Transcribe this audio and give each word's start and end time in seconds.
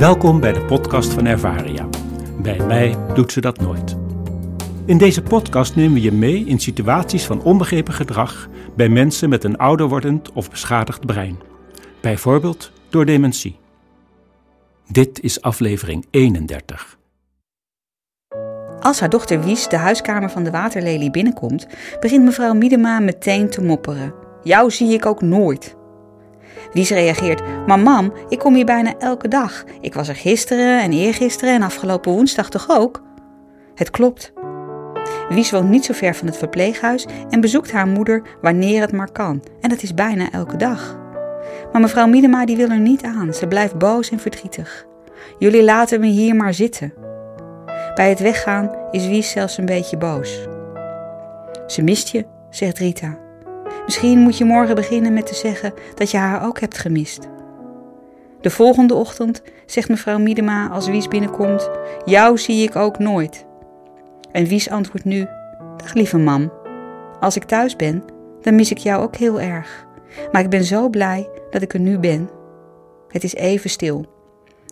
Welkom 0.00 0.40
bij 0.40 0.52
de 0.52 0.64
podcast 0.64 1.12
van 1.12 1.26
Ervaria. 1.26 1.88
Bij 2.42 2.58
mij 2.66 2.96
doet 3.14 3.32
ze 3.32 3.40
dat 3.40 3.60
nooit. 3.60 3.96
In 4.84 4.98
deze 4.98 5.22
podcast 5.22 5.76
nemen 5.76 5.92
we 5.92 6.00
je 6.00 6.12
mee 6.12 6.44
in 6.44 6.58
situaties 6.60 7.24
van 7.24 7.42
onbegrepen 7.42 7.94
gedrag 7.94 8.48
bij 8.76 8.88
mensen 8.88 9.28
met 9.28 9.44
een 9.44 9.56
ouder 9.56 9.88
wordend 9.88 10.32
of 10.32 10.50
beschadigd 10.50 11.06
brein. 11.06 11.38
Bijvoorbeeld 12.00 12.72
door 12.88 13.04
dementie. 13.04 13.58
Dit 14.86 15.20
is 15.20 15.42
aflevering 15.42 16.06
31. 16.10 16.98
Als 18.80 19.00
haar 19.00 19.10
dochter 19.10 19.40
Wies 19.40 19.68
de 19.68 19.76
huiskamer 19.76 20.30
van 20.30 20.42
de 20.42 20.50
waterlelie 20.50 21.10
binnenkomt, 21.10 21.66
begint 22.00 22.24
mevrouw 22.24 22.52
Miedema 22.52 23.00
meteen 23.00 23.50
te 23.50 23.62
mopperen. 23.62 24.14
Jou 24.42 24.70
zie 24.70 24.92
ik 24.92 25.06
ook 25.06 25.22
nooit. 25.22 25.78
Wies 26.72 26.90
reageert: 26.90 27.66
Maar 27.66 27.78
mam, 27.78 28.12
ik 28.28 28.38
kom 28.38 28.54
hier 28.54 28.64
bijna 28.64 28.94
elke 28.98 29.28
dag. 29.28 29.64
Ik 29.80 29.94
was 29.94 30.08
er 30.08 30.16
gisteren 30.16 30.82
en 30.82 30.92
eergisteren 30.92 31.54
en 31.54 31.62
afgelopen 31.62 32.12
woensdag 32.12 32.50
toch 32.50 32.66
ook? 32.68 33.02
Het 33.74 33.90
klopt. 33.90 34.32
Wies 35.28 35.50
woont 35.50 35.68
niet 35.68 35.84
zo 35.84 35.92
ver 35.92 36.14
van 36.14 36.26
het 36.26 36.36
verpleeghuis 36.36 37.06
en 37.28 37.40
bezoekt 37.40 37.72
haar 37.72 37.86
moeder 37.86 38.22
wanneer 38.40 38.80
het 38.80 38.92
maar 38.92 39.12
kan. 39.12 39.42
En 39.60 39.68
dat 39.68 39.82
is 39.82 39.94
bijna 39.94 40.30
elke 40.30 40.56
dag. 40.56 40.98
Maar 41.72 41.80
mevrouw 41.80 42.06
Miedema 42.06 42.44
die 42.44 42.56
wil 42.56 42.68
er 42.68 42.80
niet 42.80 43.02
aan. 43.02 43.34
Ze 43.34 43.46
blijft 43.46 43.78
boos 43.78 44.10
en 44.10 44.18
verdrietig. 44.18 44.86
Jullie 45.38 45.64
laten 45.64 46.00
me 46.00 46.06
hier 46.06 46.34
maar 46.34 46.54
zitten. 46.54 46.94
Bij 47.94 48.08
het 48.08 48.20
weggaan 48.20 48.70
is 48.90 49.06
Wies 49.06 49.30
zelfs 49.30 49.58
een 49.58 49.66
beetje 49.66 49.96
boos. 49.96 50.48
Ze 51.66 51.82
mist 51.82 52.08
je, 52.08 52.26
zegt 52.50 52.78
Rita. 52.78 53.18
Misschien 53.84 54.18
moet 54.18 54.38
je 54.38 54.44
morgen 54.44 54.74
beginnen 54.74 55.12
met 55.12 55.26
te 55.26 55.34
zeggen 55.34 55.72
dat 55.94 56.10
je 56.10 56.16
haar 56.16 56.44
ook 56.46 56.60
hebt 56.60 56.78
gemist. 56.78 57.28
De 58.40 58.50
volgende 58.50 58.94
ochtend 58.94 59.42
zegt 59.66 59.88
mevrouw 59.88 60.18
Miedema 60.18 60.68
als 60.68 60.88
Wies 60.88 61.08
binnenkomt: 61.08 61.70
Jou 62.04 62.38
zie 62.38 62.62
ik 62.68 62.76
ook 62.76 62.98
nooit. 62.98 63.46
En 64.32 64.44
Wies 64.44 64.70
antwoordt 64.70 65.04
nu: 65.04 65.26
Dag 65.76 65.94
lieve 65.94 66.18
mam. 66.18 66.52
Als 67.20 67.36
ik 67.36 67.44
thuis 67.44 67.76
ben, 67.76 68.04
dan 68.40 68.54
mis 68.54 68.70
ik 68.70 68.78
jou 68.78 69.02
ook 69.02 69.16
heel 69.16 69.40
erg. 69.40 69.86
Maar 70.32 70.42
ik 70.42 70.50
ben 70.50 70.64
zo 70.64 70.88
blij 70.88 71.28
dat 71.50 71.62
ik 71.62 71.74
er 71.74 71.80
nu 71.80 71.98
ben. 71.98 72.30
Het 73.08 73.24
is 73.24 73.34
even 73.34 73.70
stil. 73.70 74.06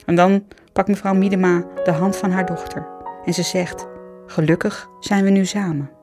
En 0.07 0.15
dan 0.15 0.45
pakt 0.73 0.89
mevrouw 0.89 1.15
Miedema 1.15 1.65
de 1.85 1.93
hand 1.93 2.17
van 2.17 2.31
haar 2.31 2.47
dochter 2.47 2.87
en 3.25 3.35
ze 3.35 3.43
zegt: 3.43 3.87
Gelukkig 4.27 4.89
zijn 5.01 5.25
we 5.25 5.31
nu 5.31 5.45
samen. 5.45 5.98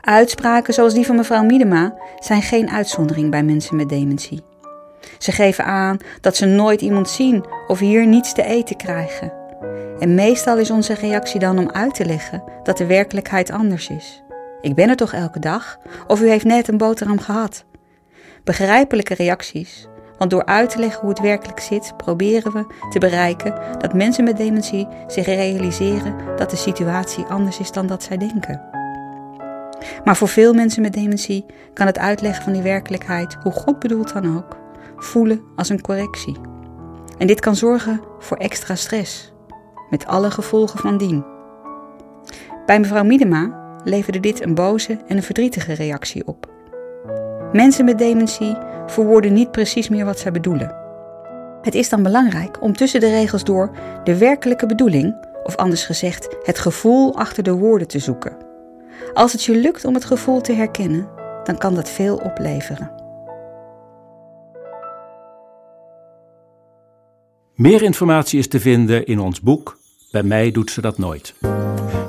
Uitspraken 0.00 0.74
zoals 0.74 0.94
die 0.94 1.06
van 1.06 1.16
mevrouw 1.16 1.42
Miedema 1.42 1.94
zijn 2.18 2.42
geen 2.42 2.70
uitzondering 2.70 3.30
bij 3.30 3.42
mensen 3.42 3.76
met 3.76 3.88
dementie. 3.88 4.44
Ze 5.18 5.32
geven 5.32 5.64
aan 5.64 5.98
dat 6.20 6.36
ze 6.36 6.46
nooit 6.46 6.80
iemand 6.80 7.08
zien 7.08 7.44
of 7.66 7.78
hier 7.78 8.06
niets 8.06 8.32
te 8.32 8.42
eten 8.42 8.76
krijgen. 8.76 9.32
En 9.98 10.14
meestal 10.14 10.58
is 10.58 10.70
onze 10.70 10.94
reactie 10.94 11.40
dan 11.40 11.58
om 11.58 11.70
uit 11.70 11.94
te 11.94 12.04
leggen 12.04 12.42
dat 12.62 12.76
de 12.76 12.86
werkelijkheid 12.86 13.50
anders 13.50 13.88
is. 13.88 14.22
Ik 14.60 14.74
ben 14.74 14.88
er 14.88 14.96
toch 14.96 15.12
elke 15.12 15.38
dag? 15.38 15.78
Of 16.06 16.20
u 16.20 16.28
heeft 16.28 16.44
net 16.44 16.68
een 16.68 16.76
boterham 16.76 17.18
gehad? 17.18 17.64
Begrijpelijke 18.44 19.14
reacties, 19.14 19.86
want 20.18 20.30
door 20.30 20.44
uit 20.44 20.70
te 20.70 20.78
leggen 20.78 21.00
hoe 21.00 21.10
het 21.10 21.20
werkelijk 21.20 21.60
zit, 21.60 21.92
proberen 21.96 22.52
we 22.52 22.66
te 22.90 22.98
bereiken 22.98 23.54
dat 23.78 23.94
mensen 23.94 24.24
met 24.24 24.36
dementie 24.36 24.88
zich 25.06 25.26
realiseren 25.26 26.14
dat 26.36 26.50
de 26.50 26.56
situatie 26.56 27.24
anders 27.24 27.58
is 27.58 27.72
dan 27.72 27.86
dat 27.86 28.02
zij 28.02 28.16
denken. 28.16 28.75
Maar 30.04 30.16
voor 30.16 30.28
veel 30.28 30.54
mensen 30.54 30.82
met 30.82 30.92
dementie 30.92 31.46
kan 31.72 31.86
het 31.86 31.98
uitleggen 31.98 32.44
van 32.44 32.52
die 32.52 32.62
werkelijkheid, 32.62 33.36
hoe 33.42 33.52
God 33.52 33.78
bedoelt 33.78 34.12
dan 34.12 34.36
ook, 34.36 34.56
voelen 34.96 35.40
als 35.56 35.68
een 35.68 35.80
correctie. 35.80 36.36
En 37.18 37.26
dit 37.26 37.40
kan 37.40 37.56
zorgen 37.56 38.00
voor 38.18 38.36
extra 38.36 38.74
stress, 38.74 39.32
met 39.90 40.06
alle 40.06 40.30
gevolgen 40.30 40.78
van 40.78 40.98
dien. 40.98 41.24
Bij 42.66 42.80
mevrouw 42.80 43.04
Miedema 43.04 43.64
leverde 43.84 44.20
dit 44.20 44.42
een 44.42 44.54
boze 44.54 44.98
en 45.06 45.16
een 45.16 45.22
verdrietige 45.22 45.72
reactie 45.72 46.26
op. 46.26 46.54
Mensen 47.52 47.84
met 47.84 47.98
dementie 47.98 48.56
verwoorden 48.86 49.32
niet 49.32 49.50
precies 49.50 49.88
meer 49.88 50.04
wat 50.04 50.18
zij 50.18 50.32
bedoelen. 50.32 50.74
Het 51.62 51.74
is 51.74 51.88
dan 51.88 52.02
belangrijk 52.02 52.62
om 52.62 52.72
tussen 52.72 53.00
de 53.00 53.10
regels 53.10 53.44
door 53.44 53.70
de 54.04 54.18
werkelijke 54.18 54.66
bedoeling, 54.66 55.14
of 55.42 55.56
anders 55.56 55.84
gezegd 55.84 56.36
het 56.42 56.58
gevoel 56.58 57.16
achter 57.16 57.42
de 57.42 57.52
woorden 57.52 57.88
te 57.88 57.98
zoeken. 57.98 58.45
Als 59.14 59.32
het 59.32 59.44
je 59.44 59.56
lukt 59.56 59.84
om 59.84 59.94
het 59.94 60.04
gevoel 60.04 60.40
te 60.40 60.52
herkennen, 60.52 61.08
dan 61.44 61.58
kan 61.58 61.74
dat 61.74 61.90
veel 61.90 62.16
opleveren. 62.16 62.90
Meer 67.54 67.82
informatie 67.82 68.38
is 68.38 68.48
te 68.48 68.60
vinden 68.60 69.06
in 69.06 69.20
ons 69.20 69.40
boek 69.40 69.78
Bij 70.10 70.22
mij 70.22 70.50
doet 70.50 70.70
ze 70.70 70.80
dat 70.80 70.98
nooit. 70.98 71.34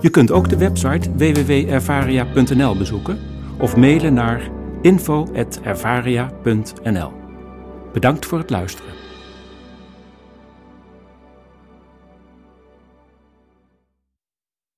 Je 0.02 0.10
kunt 0.10 0.32
ook 0.32 0.50
de 0.50 0.58
website 0.58 1.16
www.ervaria.nl 1.16 2.78
bezoeken 2.78 3.20
of 3.60 3.76
mailen 3.76 4.14
naar 4.14 4.50
info.ervaria.nl. 4.82 7.12
Bedankt 7.94 8.26
voor 8.26 8.38
het 8.38 8.50
luisteren. 8.50 9.07